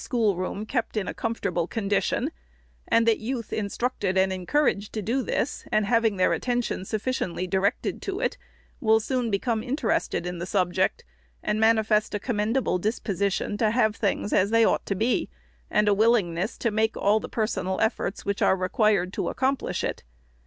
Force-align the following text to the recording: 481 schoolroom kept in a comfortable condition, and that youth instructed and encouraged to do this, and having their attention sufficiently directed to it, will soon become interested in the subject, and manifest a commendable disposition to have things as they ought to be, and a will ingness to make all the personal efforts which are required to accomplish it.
481 0.01 0.09
schoolroom 0.09 0.65
kept 0.65 0.97
in 0.97 1.07
a 1.07 1.13
comfortable 1.13 1.67
condition, 1.67 2.31
and 2.87 3.07
that 3.07 3.19
youth 3.19 3.53
instructed 3.53 4.17
and 4.17 4.33
encouraged 4.33 4.93
to 4.93 5.01
do 5.03 5.21
this, 5.21 5.63
and 5.71 5.85
having 5.85 6.17
their 6.17 6.33
attention 6.33 6.83
sufficiently 6.85 7.45
directed 7.45 8.01
to 8.01 8.19
it, 8.19 8.35
will 8.79 8.99
soon 8.99 9.29
become 9.29 9.61
interested 9.61 10.25
in 10.25 10.39
the 10.39 10.47
subject, 10.47 11.03
and 11.43 11.59
manifest 11.59 12.15
a 12.15 12.19
commendable 12.19 12.79
disposition 12.79 13.59
to 13.59 13.69
have 13.69 13.95
things 13.95 14.33
as 14.33 14.49
they 14.49 14.65
ought 14.65 14.87
to 14.87 14.95
be, 14.95 15.29
and 15.69 15.87
a 15.87 15.93
will 15.93 16.13
ingness 16.13 16.57
to 16.57 16.71
make 16.71 16.97
all 16.97 17.19
the 17.19 17.29
personal 17.29 17.79
efforts 17.79 18.25
which 18.25 18.41
are 18.41 18.55
required 18.57 19.13
to 19.13 19.29
accomplish 19.29 19.83
it. 19.83 20.01